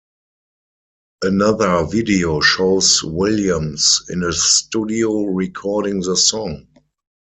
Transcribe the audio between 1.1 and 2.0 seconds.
Another